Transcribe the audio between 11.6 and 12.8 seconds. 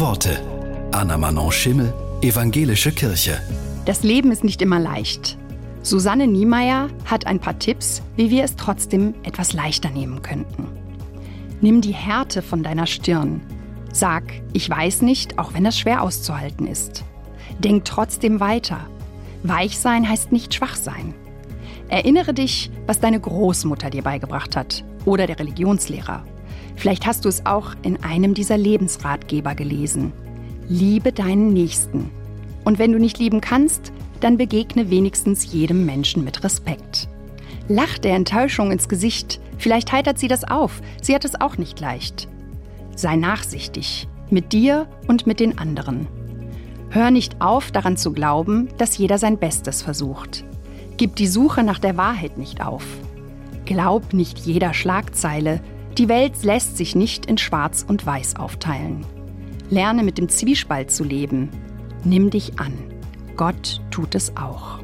Nimm die Härte von